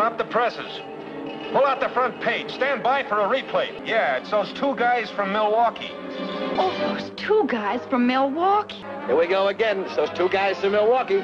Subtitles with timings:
[0.00, 0.80] Stop the presses.
[1.52, 2.50] Pull out the front page.
[2.50, 3.86] Stand by for a replay.
[3.86, 5.90] Yeah, it's those two guys from Milwaukee.
[6.56, 8.82] Oh, those two guys from Milwaukee.
[9.04, 9.80] Here we go again.
[9.80, 11.18] It's those two guys from Milwaukee.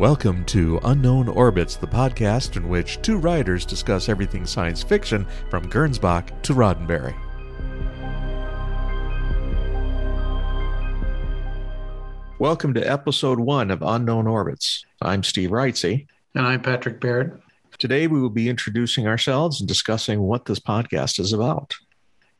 [0.00, 5.70] Welcome to Unknown Orbits, the podcast in which two writers discuss everything science fiction from
[5.70, 7.14] Gernsback to Roddenberry.
[12.38, 14.84] Welcome to episode one of Unknown Orbits.
[15.02, 16.06] I'm Steve Wrightsey.
[16.36, 17.42] And I'm Patrick Baird.
[17.78, 21.74] Today we will be introducing ourselves and discussing what this podcast is about.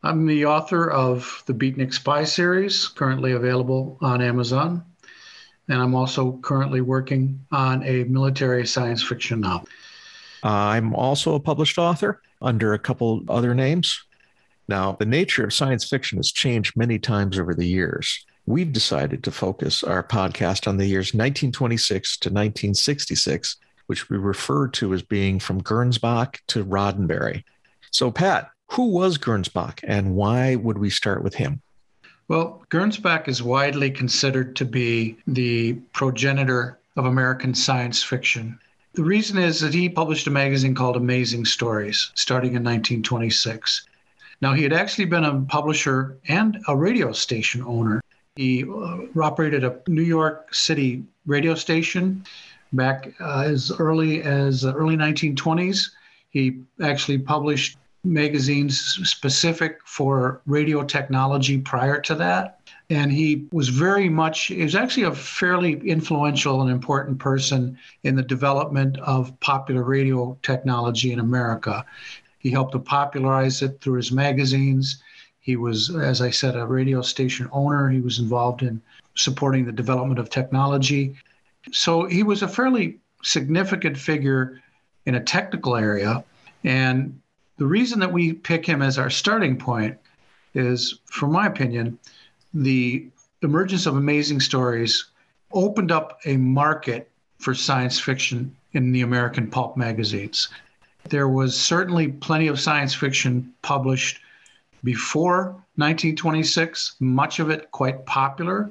[0.04, 4.84] I'm the author of the Beatnik Spy series, currently available on Amazon.
[5.68, 9.66] And I'm also currently working on a military science fiction novel.
[10.44, 14.00] Uh, I'm also a published author under a couple other names.
[14.68, 19.22] Now, the nature of science fiction has changed many times over the years we've decided
[19.22, 25.02] to focus our podcast on the years 1926 to 1966, which we refer to as
[25.02, 27.44] being from Gernsback to Roddenberry.
[27.90, 31.60] So, Pat, who was Gernsback and why would we start with him?
[32.28, 38.58] Well, Gernsback is widely considered to be the progenitor of American science fiction.
[38.94, 43.86] The reason is that he published a magazine called Amazing Stories starting in 1926.
[44.40, 48.00] Now, he had actually been a publisher and a radio station owner
[48.38, 52.24] he uh, operated a New York City radio station
[52.72, 55.90] back uh, as early as the early 1920s.
[56.30, 62.60] He actually published magazines specific for radio technology prior to that.
[62.90, 68.14] And he was very much, he was actually a fairly influential and important person in
[68.14, 71.84] the development of popular radio technology in America.
[72.38, 75.02] He helped to popularize it through his magazines.
[75.48, 77.88] He was, as I said, a radio station owner.
[77.88, 78.82] He was involved in
[79.14, 81.16] supporting the development of technology.
[81.72, 84.60] So he was a fairly significant figure
[85.06, 86.22] in a technical area.
[86.64, 87.18] And
[87.56, 89.96] the reason that we pick him as our starting point
[90.52, 91.98] is, from my opinion,
[92.52, 93.06] the
[93.40, 95.06] emergence of amazing stories
[95.54, 100.50] opened up a market for science fiction in the American pulp magazines.
[101.08, 104.20] There was certainly plenty of science fiction published
[104.84, 105.44] before
[105.76, 108.70] 1926, much of it quite popular.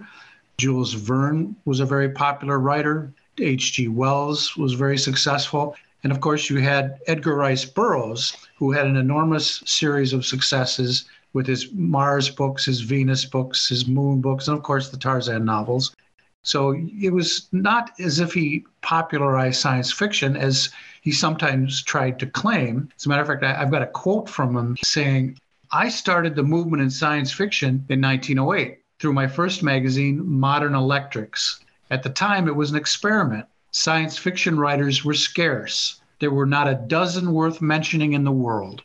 [0.58, 3.12] Jules Verne was a very popular writer.
[3.40, 3.88] H.G.
[3.90, 5.76] Wells was very successful.
[6.04, 11.06] And of course, you had Edgar Rice Burroughs, who had an enormous series of successes
[11.34, 15.46] with his Mars books, his Venus books, his Moon books, and of course, the Tarzan
[15.46, 15.96] novels.
[16.44, 20.70] So it was not as if he popularized science fiction as
[21.02, 22.90] he sometimes tried to claim.
[22.96, 25.38] As a matter of fact, I've got a quote from him saying,
[25.72, 31.60] I started the movement in science fiction in 1908 through my first magazine, Modern Electrics.
[31.92, 33.48] At the time, it was an experiment.
[33.72, 36.00] Science fiction writers were scarce.
[36.20, 38.84] There were not a dozen worth mentioning in the world.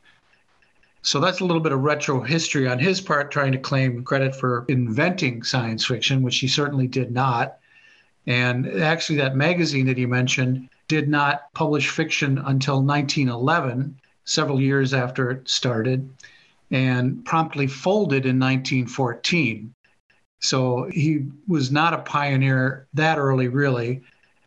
[1.03, 4.35] So that's a little bit of retro history on his part, trying to claim credit
[4.35, 7.59] for inventing science fiction, which he certainly did not.
[8.27, 14.93] And actually, that magazine that he mentioned did not publish fiction until 1911, several years
[14.93, 16.11] after it started
[16.73, 19.75] and promptly folded in 1914.
[20.41, 24.01] So he was not a pioneer that early, really.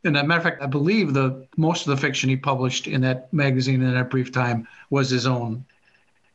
[0.04, 2.88] And as a matter of fact, I believe the most of the fiction he published
[2.88, 5.64] in that magazine in that brief time was his own.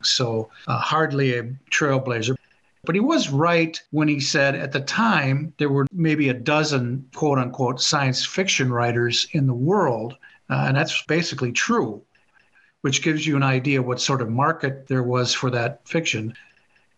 [0.03, 2.37] So uh, hardly a trailblazer.
[2.85, 7.07] But he was right when he said at the time there were maybe a dozen
[7.15, 10.17] quote unquote science fiction writers in the world.
[10.49, 12.03] Uh, and that's basically true
[12.83, 16.35] which gives you an idea what sort of market there was for that fiction.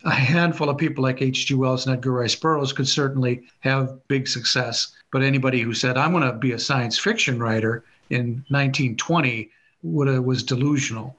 [0.05, 1.55] A handful of people like H.G.
[1.55, 6.13] Wells and Edgar Rice Burroughs could certainly have big success, but anybody who said, I'm
[6.13, 9.51] going to be a science fiction writer in 1920
[9.83, 11.17] would have, was delusional.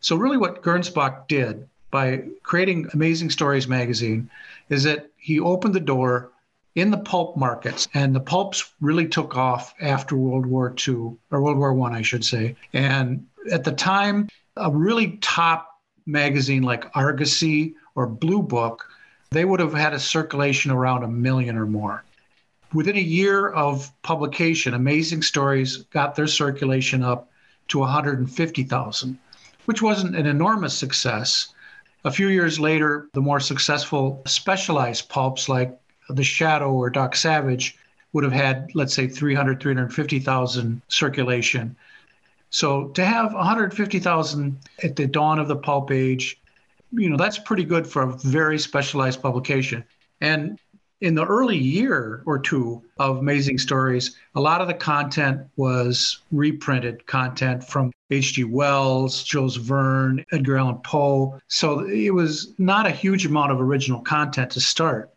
[0.00, 4.30] So, really, what Gernsback did by creating Amazing Stories magazine
[4.68, 6.30] is that he opened the door
[6.74, 11.42] in the pulp markets, and the pulps really took off after World War II or
[11.42, 12.54] World War One, I, I should say.
[12.72, 15.68] And at the time, a really top
[16.06, 18.88] magazine like Argosy or Blue Book,
[19.30, 22.04] they would have had a circulation around a million or more.
[22.72, 27.30] Within a year of publication, Amazing Stories got their circulation up
[27.68, 29.18] to 150,000,
[29.66, 31.48] which wasn't an enormous success.
[32.04, 35.78] A few years later, the more successful specialized pulps like
[36.08, 37.78] The Shadow or Doc Savage
[38.12, 41.76] would have had, let's say, 300, 350,000 circulation.
[42.50, 46.40] So to have 150,000 at the dawn of the pulp age,
[46.92, 49.84] you know, that's pretty good for a very specialized publication.
[50.20, 50.58] And
[51.00, 56.22] in the early year or two of Amazing Stories, a lot of the content was
[56.32, 58.44] reprinted content from H.G.
[58.44, 61.38] Wells, Jules Verne, Edgar Allan Poe.
[61.48, 65.10] So it was not a huge amount of original content to start.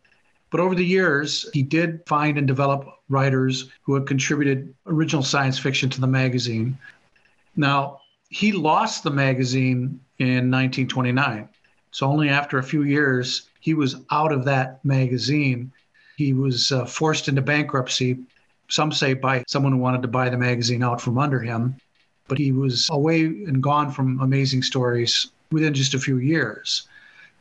[0.50, 5.58] But over the years, he did find and develop writers who had contributed original science
[5.58, 6.78] fiction to the magazine.
[7.56, 11.48] Now, he lost the magazine in 1929.
[11.90, 15.72] So only after a few years, he was out of that magazine.
[16.16, 18.18] He was uh, forced into bankruptcy,
[18.68, 21.76] some say by someone who wanted to buy the magazine out from under him.
[22.28, 26.88] But he was away and gone from Amazing Stories within just a few years.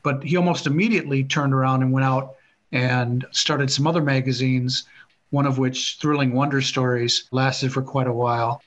[0.04, 2.36] But he almost immediately turned around and went out
[2.74, 4.84] and started some other magazines,
[5.30, 8.62] one of which, Thrilling Wonder Stories, lasted for quite a while.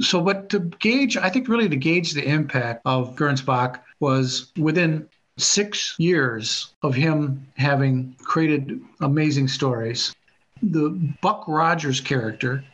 [0.00, 5.08] So, but to gauge, I think really to gauge the impact of Gernsback was within
[5.36, 10.14] six years of him having created amazing stories.
[10.62, 12.64] The Buck Rogers character,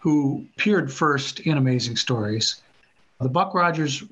[0.00, 2.60] who appeared first in Amazing Stories,
[3.20, 4.02] the Buck Rogers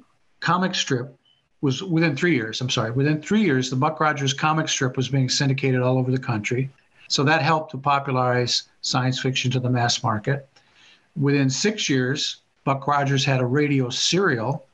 [0.40, 1.16] comic strip
[1.60, 2.60] was within three years.
[2.60, 6.10] I'm sorry, within three years, the Buck Rogers comic strip was being syndicated all over
[6.10, 6.70] the country.
[7.08, 10.48] So that helped to popularize science fiction to the mass market.
[11.20, 14.66] Within six years, Buck Rogers had a radio serial.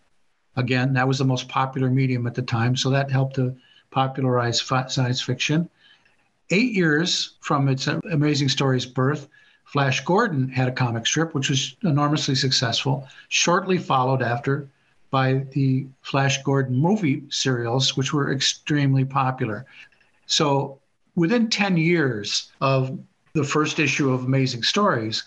[0.55, 2.77] Again, that was the most popular medium at the time.
[2.77, 3.57] So that helped to
[3.91, 5.69] popularize science fiction.
[6.51, 9.29] Eight years from its Amazing Stories birth,
[9.65, 14.69] Flash Gordon had a comic strip, which was enormously successful, shortly followed after
[15.11, 19.67] by the Flash Gordon movie serials, which were extremely popular.
[20.27, 20.79] So
[21.17, 22.97] within 10 years of
[23.33, 25.25] the first issue of Amazing Stories,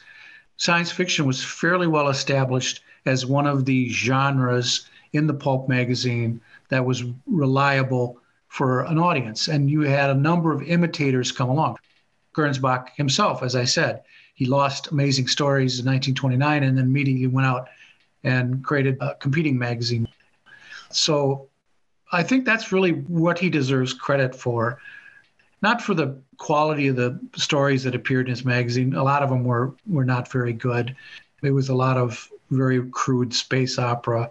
[0.60, 6.40] science fiction was fairly well established as one of the genres in the pulp magazine
[6.68, 8.20] that was reliable
[8.50, 9.48] for an audience.
[9.48, 11.78] And you had a number of imitators come along.
[12.36, 14.04] Gernsback himself, as I said,
[14.36, 17.70] he lost Amazing Stories in 1929 and then immediately went out
[18.24, 20.08] and created a competing magazine.
[20.92, 21.48] So
[22.12, 24.80] I think that's really what he deserves credit for.
[25.62, 28.94] Not for the quality of the stories that appeared in his magazine.
[28.96, 30.96] A lot of them were, were not very good.
[31.44, 34.30] It was a lot of very crude space opera.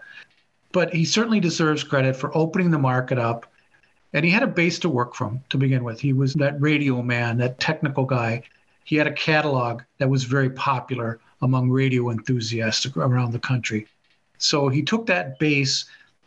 [0.73, 3.51] But he certainly deserves credit for opening the market up.
[4.13, 6.01] And he had a base to work from to begin with.
[6.01, 8.43] He was that radio man, that technical guy.
[8.85, 13.87] He had a catalog that was very popular among radio enthusiasts around the country.
[14.39, 15.85] So he took that base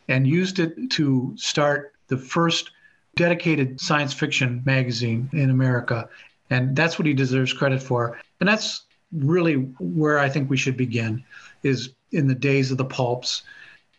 [0.08, 2.70] and used it to start the first
[3.16, 6.08] dedicated science fiction magazine in America.
[6.50, 8.18] And that's what he deserves credit for.
[8.40, 11.24] And that's really where I think we should begin
[11.62, 13.42] is in the days of the pulps.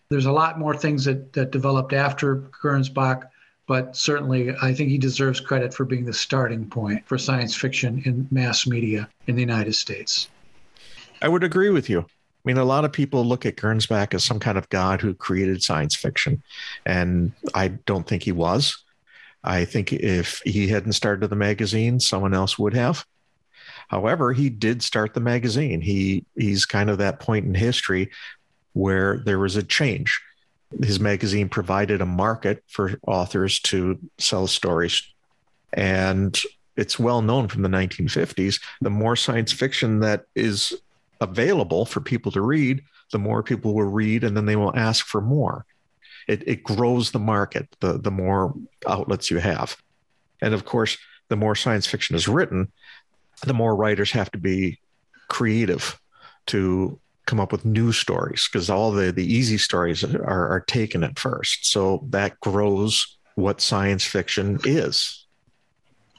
[0.09, 3.27] There's a lot more things that, that developed after Gernsback,
[3.67, 8.01] but certainly I think he deserves credit for being the starting point for science fiction
[8.05, 10.27] in mass media in the United States.
[11.21, 12.01] I would agree with you.
[12.01, 15.13] I mean, a lot of people look at Gernsback as some kind of god who
[15.13, 16.43] created science fiction,
[16.85, 18.82] and I don't think he was.
[19.43, 23.05] I think if he hadn't started the magazine, someone else would have.
[23.89, 25.81] However, he did start the magazine.
[25.81, 28.11] He he's kind of that point in history
[28.73, 30.21] where there was a change.
[30.81, 35.03] His magazine provided a market for authors to sell stories.
[35.73, 36.39] And
[36.75, 40.73] it's well known from the 1950s the more science fiction that is
[41.21, 45.05] available for people to read, the more people will read and then they will ask
[45.05, 45.65] for more.
[46.27, 48.53] It, it grows the market, the, the more
[48.87, 49.77] outlets you have.
[50.41, 50.97] And of course,
[51.29, 52.71] the more science fiction is written,
[53.45, 54.79] the more writers have to be
[55.27, 55.99] creative
[56.47, 61.03] to come up with new stories because all the, the easy stories are, are taken
[61.03, 61.65] at first.
[61.65, 65.25] So that grows what science fiction is.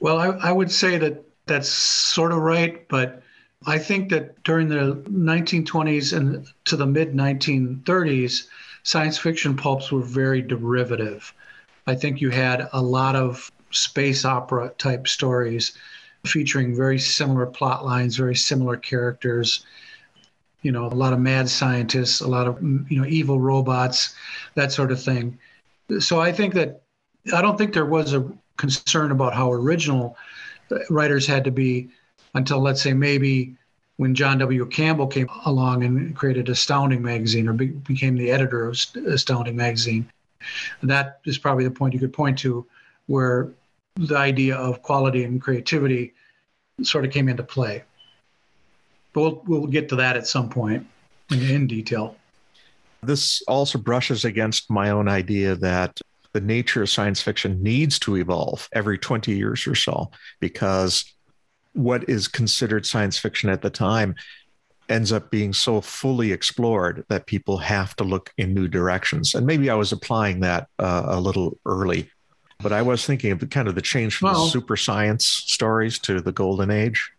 [0.00, 3.22] Well, I, I would say that that's sort of right, but
[3.66, 8.46] I think that during the 1920s and to the mid 1930s,
[8.84, 11.34] science fiction pulps were very derivative.
[11.86, 15.76] I think you had a lot of space opera type stories
[16.24, 19.66] featuring very similar plot lines, very similar characters.
[20.62, 24.14] You know, a lot of mad scientists, a lot of you know evil robots,
[24.54, 25.38] that sort of thing.
[25.98, 26.82] So I think that
[27.34, 30.16] I don't think there was a concern about how original
[30.88, 31.88] writers had to be
[32.34, 33.56] until let's say maybe
[33.96, 34.66] when John W.
[34.66, 40.10] Campbell came along and created Astounding Magazine or be, became the editor of Astounding Magazine.
[40.82, 42.66] That is probably the point you could point to
[43.06, 43.50] where
[43.96, 46.12] the idea of quality and creativity
[46.82, 47.84] sort of came into play.
[49.12, 50.86] But we'll, we'll get to that at some point
[51.30, 52.16] in, in detail.
[53.02, 56.00] This also brushes against my own idea that
[56.32, 60.10] the nature of science fiction needs to evolve every 20 years or so
[60.40, 61.13] because
[61.74, 64.14] what is considered science fiction at the time
[64.88, 69.34] ends up being so fully explored that people have to look in new directions.
[69.34, 72.10] And maybe I was applying that uh, a little early,
[72.60, 75.26] but I was thinking of the kind of the change from Well- the super science
[75.26, 77.10] stories to the golden age.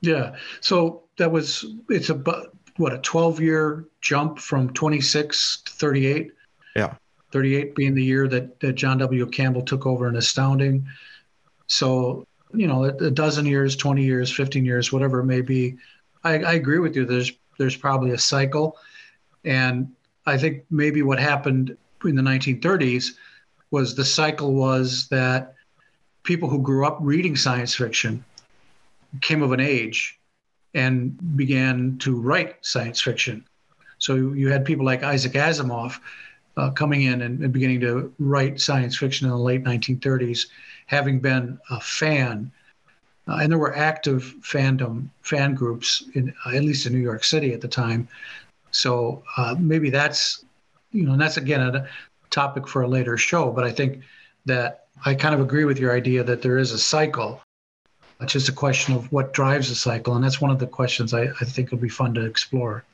[0.00, 0.36] Yeah.
[0.60, 6.32] So that was, it's about, what, a 12 year jump from 26 to 38?
[6.74, 6.94] Yeah.
[7.32, 9.26] 38 being the year that, that John W.
[9.26, 10.86] Campbell took over in Astounding.
[11.66, 15.76] So, you know, a dozen years, 20 years, 15 years, whatever it may be.
[16.24, 17.04] I, I agree with you.
[17.04, 18.76] There's, there's probably a cycle.
[19.44, 19.92] And
[20.26, 23.12] I think maybe what happened in the 1930s
[23.70, 25.54] was the cycle was that
[26.22, 28.24] people who grew up reading science fiction
[29.20, 30.18] came of an age
[30.74, 33.44] and began to write science fiction.
[33.98, 35.98] So you had people like Isaac Asimov
[36.56, 40.46] uh, coming in and, and beginning to write science fiction in the late 1930s,
[40.90, 42.50] having been a fan.
[43.28, 47.22] Uh, and there were active fandom fan groups in uh, at least in New York
[47.22, 48.08] City at the time.
[48.72, 50.44] So uh, maybe that's
[50.90, 51.86] you know, and that's again a
[52.30, 53.52] topic for a later show.
[53.52, 54.02] But I think
[54.46, 57.40] that I kind of agree with your idea that there is a cycle.
[58.20, 61.14] It's just a question of what drives the cycle, and that's one of the questions
[61.14, 62.84] I, I think would be fun to explore.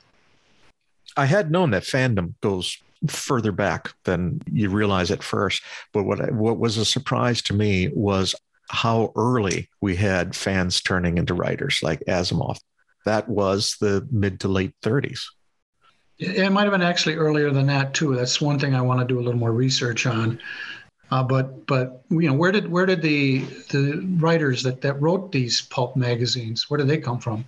[1.17, 2.77] I had known that fandom goes
[3.07, 5.63] further back than you realize at first,
[5.93, 8.35] but what what was a surprise to me was
[8.69, 12.59] how early we had fans turning into writers like Asimov.
[13.05, 15.21] That was the mid to late 30s.
[16.19, 18.15] It might have been actually earlier than that too.
[18.15, 20.39] That's one thing I want to do a little more research on.
[21.09, 23.39] Uh, but but you know where did where did the
[23.69, 27.47] the writers that that wrote these pulp magazines where did they come from?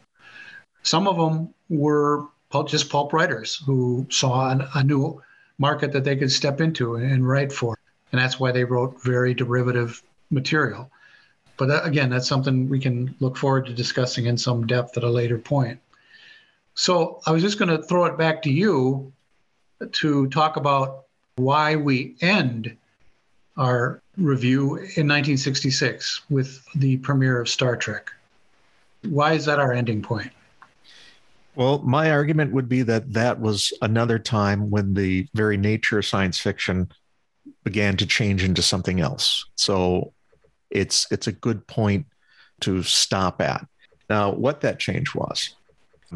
[0.84, 5.22] Some of them were pulp, just pulp writers who saw an, a new
[5.60, 7.78] market that they could step into and, write for,
[8.12, 10.02] and that's why they wrote very derivative
[10.32, 10.90] material.
[11.58, 15.04] But that, again, that's something we can look forward to discussing in some depth at
[15.04, 15.80] a later point.
[16.74, 19.12] So I was just going to throw it back to you
[19.92, 21.04] to talk about
[21.36, 22.76] why we end
[23.58, 28.10] our review in 1966 with the premiere of Star Trek.
[29.04, 30.32] Why is that our ending point?
[31.56, 36.06] Well, my argument would be that that was another time when the very nature of
[36.06, 36.90] science fiction
[37.64, 39.46] began to change into something else.
[39.56, 40.14] So
[40.70, 42.06] it's it's a good point
[42.62, 43.66] to stop at.
[44.10, 45.56] Now, what that change was,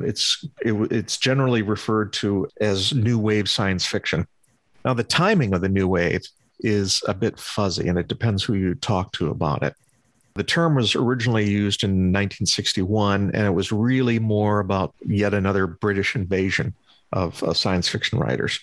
[0.02, 4.28] it's it, it's generally referred to as new wave science fiction.
[4.86, 6.24] Now, the timing of the new wave
[6.60, 9.76] is a bit fuzzy, and it depends who you talk to about it.
[10.36, 15.68] The term was originally used in 1961, and it was really more about yet another
[15.68, 16.74] British invasion
[17.12, 18.60] of uh, science fiction writers.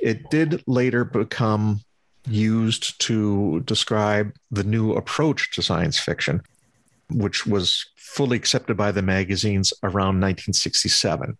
[0.00, 1.80] It did later become
[2.26, 6.42] used to describe the new approach to science fiction,
[7.10, 11.36] which was fully accepted by the magazines around 1967.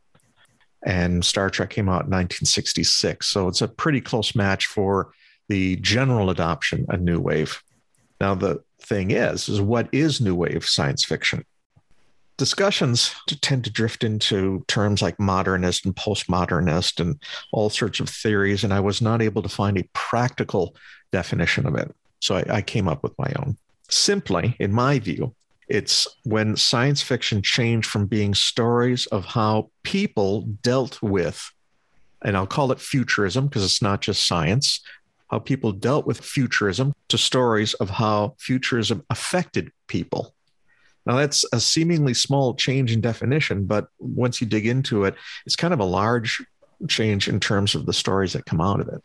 [0.84, 3.26] And Star Trek came out in 1966.
[3.26, 5.12] So it's a pretty close match for
[5.48, 7.62] the general adoption of New Wave.
[8.20, 11.44] Now, the thing is, is what is New Wave science fiction?
[12.36, 17.20] Discussions tend to drift into terms like modernist and postmodernist and
[17.52, 20.74] all sorts of theories, and I was not able to find a practical
[21.12, 21.94] definition of it.
[22.20, 23.56] So I, I came up with my own.
[23.88, 25.34] Simply, in my view,
[25.68, 31.50] it's when science fiction changed from being stories of how people dealt with,
[32.22, 34.80] and I'll call it futurism because it's not just science,
[35.32, 40.34] how people dealt with futurism to stories of how futurism affected people.
[41.06, 45.56] Now, that's a seemingly small change in definition, but once you dig into it, it's
[45.56, 46.44] kind of a large
[46.86, 49.02] change in terms of the stories that come out of it.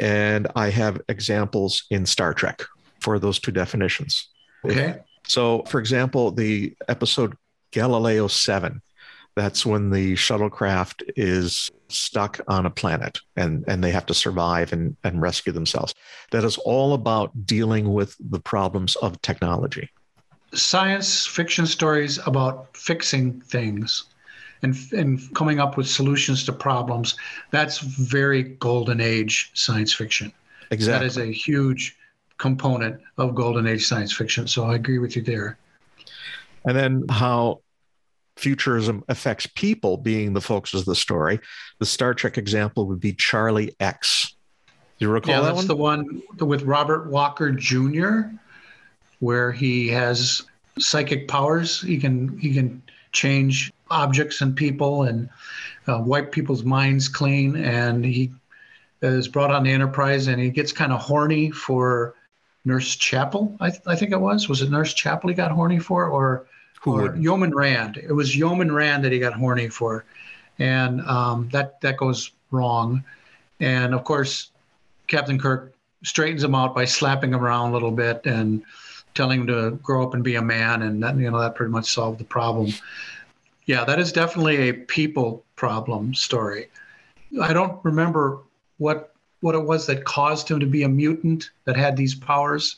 [0.00, 2.62] And I have examples in Star Trek
[3.00, 4.28] for those two definitions.
[4.64, 4.96] Okay.
[5.28, 7.36] So, for example, the episode
[7.70, 8.80] Galileo 7,
[9.36, 14.72] that's when the shuttlecraft is stuck on a planet and, and they have to survive
[14.72, 15.94] and, and rescue themselves.
[16.30, 19.90] That is all about dealing with the problems of technology.
[20.52, 24.04] Science fiction stories about fixing things
[24.62, 27.16] and, and coming up with solutions to problems.
[27.50, 30.32] That's very golden age science fiction.
[30.70, 30.98] Exactly.
[30.98, 31.96] That is a huge
[32.38, 34.46] component of golden age science fiction.
[34.46, 35.58] So I agree with you there.
[36.66, 37.60] and then how
[38.36, 41.40] futurism affects people being the focus of the story.
[41.78, 44.34] The Star Trek example would be Charlie X.
[44.98, 45.66] Do you recall yeah, that that's one?
[45.66, 48.22] the one with Robert Walker Jr.,
[49.20, 50.42] where he has
[50.78, 51.80] psychic powers.
[51.80, 55.28] He can he can change objects and people and
[55.88, 57.56] uh, wipe people's minds clean.
[57.56, 58.32] And he
[59.02, 62.14] is brought on the Enterprise, and he gets kind of horny for
[62.64, 63.56] Nurse Chapel.
[63.60, 64.48] I, th- I think it was.
[64.48, 66.46] Was it Nurse Chapel he got horny for, or
[66.84, 67.22] Who or wouldn't?
[67.22, 67.96] Yeoman Rand?
[67.96, 70.04] It was Yeoman Rand that he got horny for,
[70.58, 73.02] and um, that that goes wrong.
[73.58, 74.50] And of course,
[75.06, 78.62] Captain Kirk straightens him out by slapping him around a little bit and
[79.14, 81.72] telling him to grow up and be a man, and that you know that pretty
[81.72, 82.72] much solved the problem.
[83.64, 86.68] Yeah, that is definitely a people problem story.
[87.40, 88.40] I don't remember
[88.76, 92.76] what what it was that caused him to be a mutant that had these powers,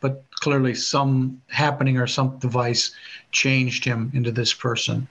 [0.00, 2.94] but clearly some happening or some device
[3.32, 5.06] changed him into this person.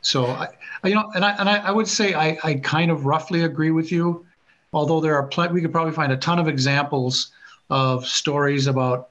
[0.00, 0.48] So I,
[0.84, 3.42] I you know, and I and I, I would say I, I kind of roughly
[3.42, 4.24] agree with you,
[4.72, 5.54] although there are plenty.
[5.54, 7.32] We could probably find a ton of examples
[7.70, 9.10] of stories about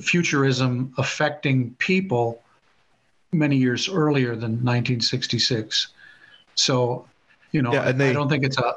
[0.00, 2.42] futurism affecting people
[3.32, 5.88] many years earlier than 1966.
[6.54, 7.06] So,
[7.52, 8.76] you know, Yeah, and they- I don't think it's a,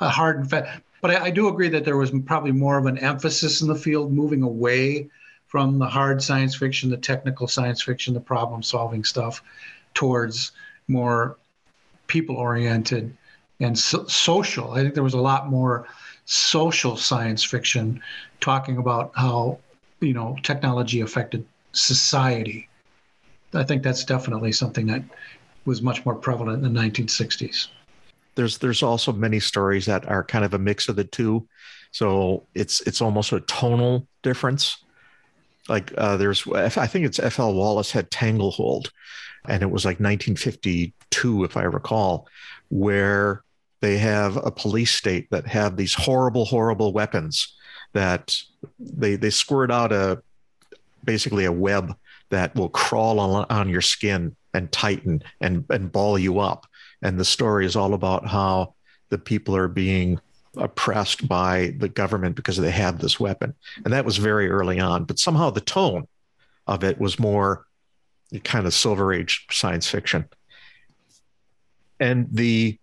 [0.00, 0.82] a hard and fast.
[1.02, 3.74] But I, I do agree that there was probably more of an emphasis in the
[3.74, 5.10] field moving away
[5.48, 9.42] from the hard science fiction, the technical science fiction, the problem solving stuff,
[9.92, 10.52] towards
[10.88, 11.36] more
[12.06, 13.14] people oriented
[13.60, 14.72] and so- social.
[14.72, 15.86] I think there was a lot more
[16.24, 18.00] social science fiction
[18.40, 19.58] talking about how
[20.00, 22.68] you know technology affected society.
[23.54, 25.02] I think that's definitely something that
[25.64, 27.68] was much more prevalent in the 1960s.
[28.34, 31.46] There's there's also many stories that are kind of a mix of the two.
[31.90, 34.78] So it's it's almost a tonal difference.
[35.68, 38.90] Like uh, there's i think it's fl wallace had tanglehold
[39.46, 42.26] and it was like 1952 if i recall
[42.70, 43.44] where
[43.80, 47.54] they have a police state that have these horrible horrible weapons
[47.92, 48.36] that
[48.80, 50.20] they they squirt out a
[51.04, 51.94] basically a web
[52.30, 56.66] that will crawl on, on your skin and tighten and and ball you up
[57.02, 58.74] and the story is all about how
[59.10, 60.20] the people are being
[60.56, 63.54] oppressed by the government because they have this weapon.
[63.84, 66.06] And that was very early on but somehow the tone
[66.66, 67.66] of it was more
[68.44, 70.28] kind of silver age science fiction.
[72.00, 72.78] And the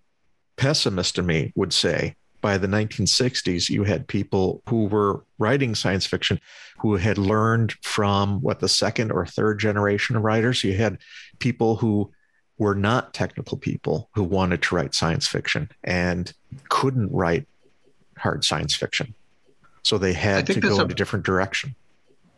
[0.58, 6.06] pessimist in me would say by the 1960s you had people who were writing science
[6.06, 6.40] fiction
[6.80, 10.64] who had learned from what the second or third generation of writers.
[10.64, 11.00] You had
[11.40, 12.12] people who
[12.60, 16.34] were not technical people who wanted to write science fiction and
[16.68, 17.48] couldn't write
[18.18, 19.16] hard science fiction.
[19.84, 21.74] So they had to go a- in a different direction.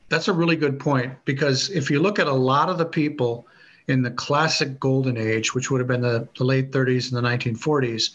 [0.09, 3.47] That's a really good point because if you look at a lot of the people
[3.87, 7.27] in the classic golden age, which would have been the, the late 30s and the
[7.27, 8.11] 1940s,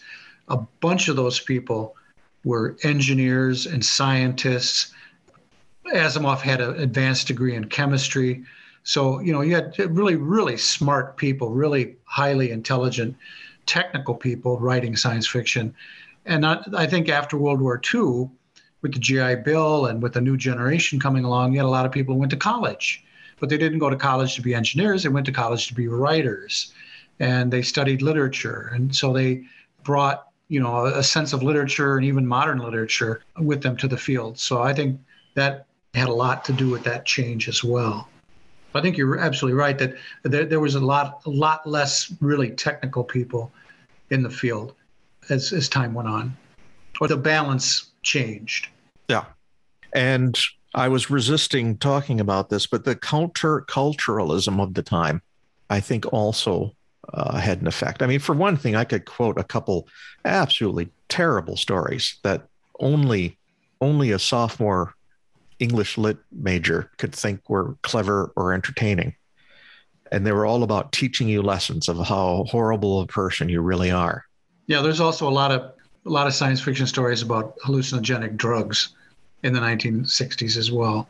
[0.47, 1.95] a bunch of those people
[2.45, 4.93] were engineers and scientists.
[5.93, 8.45] Asimov had an advanced degree in chemistry.
[8.87, 13.17] So, you know, you had really, really smart people, really highly intelligent,
[13.65, 15.75] technical people writing science fiction.
[16.25, 18.29] And I, think after World War II,
[18.81, 21.85] with the GI Bill and with the new generation coming along, you had a lot
[21.85, 23.03] of people who went to college,
[23.41, 25.03] but they didn't go to college to be engineers.
[25.03, 26.73] They went to college to be writers,
[27.19, 29.43] and they studied literature, and so they
[29.83, 33.97] brought you know a sense of literature and even modern literature with them to the
[33.97, 34.39] field.
[34.39, 34.97] So I think
[35.33, 38.07] that had a lot to do with that change as well.
[38.75, 42.51] I think you're absolutely right that there, there was a lot a lot less really
[42.51, 43.51] technical people
[44.09, 44.73] in the field
[45.29, 46.35] as, as time went on,
[47.01, 48.69] or the balance changed.
[49.07, 49.25] Yeah.
[49.93, 50.37] And
[50.75, 55.21] I was resisting talking about this, but the counterculturalism of the time,
[55.69, 56.75] I think, also
[57.13, 58.03] uh, had an effect.
[58.03, 59.87] I mean, for one thing, I could quote a couple
[60.25, 62.47] absolutely terrible stories that
[62.79, 63.37] only
[63.79, 64.93] only a sophomore
[65.59, 69.15] English lit major could think were clever or entertaining.
[70.11, 73.91] And they were all about teaching you lessons of how horrible a person you really
[73.91, 74.25] are.
[74.67, 75.73] Yeah, there's also a lot of
[76.05, 78.95] a lot of science fiction stories about hallucinogenic drugs
[79.43, 81.07] in the 1960s as well.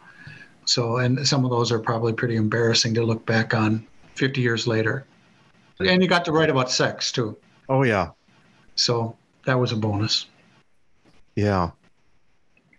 [0.66, 4.68] So, and some of those are probably pretty embarrassing to look back on 50 years
[4.68, 5.06] later.
[5.80, 7.38] And you got to write about sex too.
[7.70, 8.10] Oh, yeah.
[8.76, 10.26] So that was a bonus.
[11.36, 11.72] Yeah.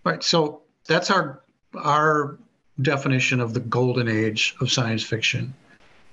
[0.05, 0.23] Right.
[0.23, 1.43] So that's our
[1.75, 2.39] our
[2.81, 5.55] definition of the golden age of science fiction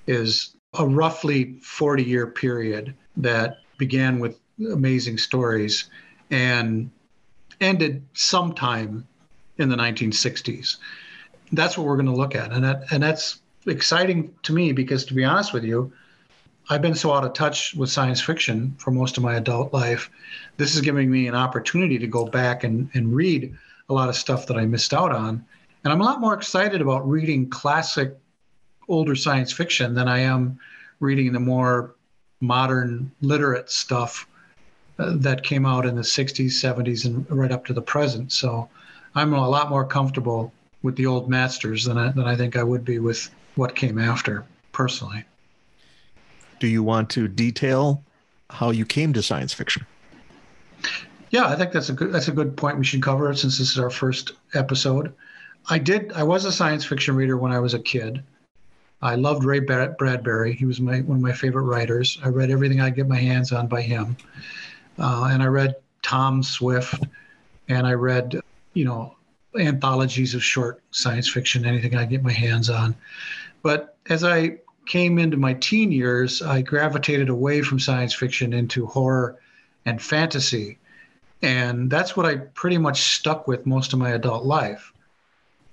[0.08, 4.40] is a roughly 40 year period that began with
[4.72, 5.90] amazing stories
[6.32, 6.90] and
[7.62, 9.08] ended sometime
[9.58, 10.78] in the 1960s.
[11.52, 15.06] That's what we're going to look at, and that and that's exciting to me because,
[15.06, 15.94] to be honest with you,
[16.70, 20.10] I've been so out of touch with science fiction for most of my adult life.
[20.58, 23.56] This is giving me an opportunity to go back and, and read
[23.90, 25.46] a lot of stuff that I missed out on.
[25.84, 28.18] And I'm a lot more excited about reading classic,
[28.88, 30.60] older science fiction than I am
[31.00, 31.96] reading the more
[32.42, 34.28] modern, literate stuff
[34.98, 38.32] uh, that came out in the 60s, 70s, and right up to the present.
[38.32, 38.70] So
[39.14, 42.64] I'm a lot more comfortable with the old masters than I, than I think I
[42.64, 45.24] would be with what came after, personally.
[46.60, 48.04] Do you want to detail
[48.50, 49.86] how you came to science fiction?
[51.30, 52.78] Yeah, I think that's a good that's a good point.
[52.78, 55.14] We should cover it since this is our first episode.
[55.70, 56.14] I did.
[56.14, 58.24] I was a science fiction reader when I was a kid.
[59.02, 60.54] I loved Ray Bradbury.
[60.54, 62.20] He was my one of my favorite writers.
[62.24, 64.16] I read everything I get my hands on by him,
[65.00, 67.04] uh, and I read Tom Swift,
[67.68, 68.40] and I read,
[68.74, 69.16] you know,
[69.58, 72.96] anthologies of short science fiction, anything I get my hands on.
[73.62, 78.86] But as I came into my teen years, I gravitated away from science fiction into
[78.86, 79.40] horror
[79.86, 80.78] and fantasy.
[81.46, 84.92] And that's what I pretty much stuck with most of my adult life.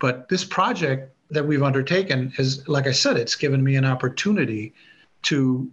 [0.01, 4.75] But this project that we've undertaken is, like I said, it's given me an opportunity
[5.23, 5.71] to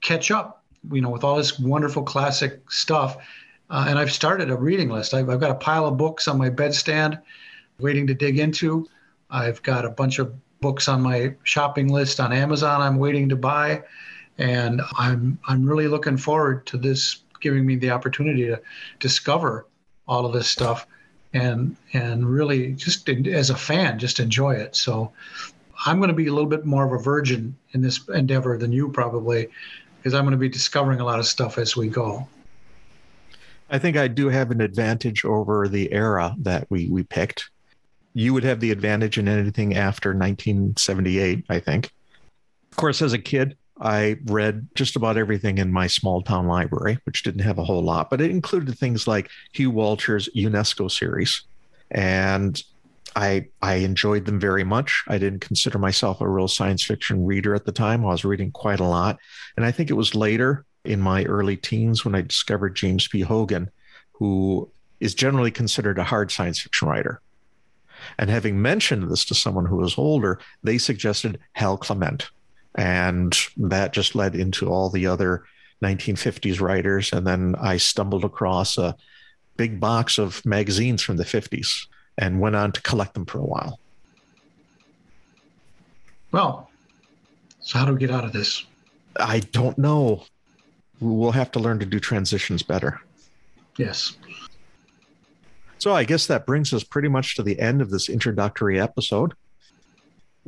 [0.00, 3.18] catch up, you know, with all this wonderful classic stuff.
[3.68, 5.12] Uh, and I've started a reading list.
[5.12, 7.20] I've, I've got a pile of books on my bedstand
[7.80, 8.88] waiting to dig into.
[9.28, 13.36] I've got a bunch of books on my shopping list on Amazon I'm waiting to
[13.36, 13.82] buy.
[14.38, 18.60] And I'm, I'm really looking forward to this giving me the opportunity to
[19.00, 19.66] discover
[20.06, 20.86] all of this stuff
[21.32, 24.74] and and really just as a fan just enjoy it.
[24.74, 25.12] So
[25.86, 28.72] i'm going to be a little bit more of a virgin in this endeavor than
[28.72, 29.48] you probably
[29.96, 32.26] because i'm going to be discovering a lot of stuff as we go.
[33.70, 37.50] I think i do have an advantage over the era that we we picked.
[38.14, 41.92] You would have the advantage in anything after 1978, I think.
[42.72, 46.98] Of course, as a kid, I read just about everything in my small town library,
[47.04, 51.42] which didn't have a whole lot, but it included things like Hugh Walters' UNEXA series.
[51.90, 52.60] And
[53.14, 55.04] I I enjoyed them very much.
[55.08, 58.04] I didn't consider myself a real science fiction reader at the time.
[58.04, 59.18] I was reading quite a lot.
[59.56, 63.20] And I think it was later in my early teens when I discovered James P.
[63.20, 63.70] Hogan,
[64.12, 67.20] who is generally considered a hard science fiction writer.
[68.18, 72.30] And having mentioned this to someone who was older, they suggested Hal Clement.
[72.78, 75.44] And that just led into all the other
[75.82, 77.12] 1950s writers.
[77.12, 78.96] And then I stumbled across a
[79.56, 81.86] big box of magazines from the 50s
[82.16, 83.80] and went on to collect them for a while.
[86.30, 86.70] Well,
[87.60, 88.64] so how do we get out of this?
[89.18, 90.24] I don't know.
[91.00, 93.00] We'll have to learn to do transitions better.
[93.76, 94.16] Yes.
[95.78, 99.34] So I guess that brings us pretty much to the end of this introductory episode.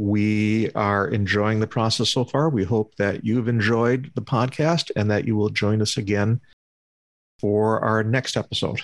[0.01, 2.49] We are enjoying the process so far.
[2.49, 6.41] We hope that you've enjoyed the podcast and that you will join us again
[7.39, 8.81] for our next episode.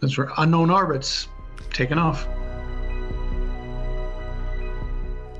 [0.00, 1.28] That's for unknown orbits
[1.70, 2.26] taking off.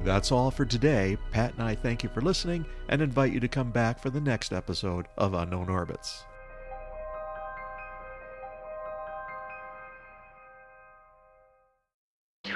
[0.05, 1.17] That's all for today.
[1.31, 4.21] Pat and I thank you for listening and invite you to come back for the
[4.21, 6.23] next episode of Unknown Orbits.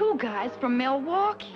[0.01, 1.55] Two guys from Milwaukee.